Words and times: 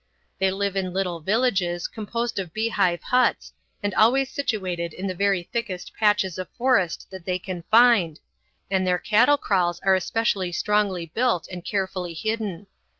They 0.39 0.49
live 0.49 0.75
in 0.75 0.93
little 0.93 1.19
villages 1.19 1.87
composed 1.87 2.39
of 2.39 2.53
beehive 2.55 3.03
huts 3.03 3.53
and 3.83 3.93
always 3.93 4.31
situated 4.31 4.93
in 4.95 5.05
the 5.05 5.13
very 5.13 5.43
thickest 5.43 5.91
patches 5.93 6.39
of 6.39 6.49
forest 6.57 7.11
that 7.11 7.25
they 7.25 7.37
can 7.37 7.61
find, 7.69 8.19
and 8.71 8.87
their 8.87 8.97
cattle 8.97 9.37
kraals 9.37 9.79
are 9.83 9.93
especially 9.93 10.51
strongly 10.53 11.05
built 11.05 11.47
and 11.49 11.63
carefully 11.63 12.15
hidden. 12.15 12.65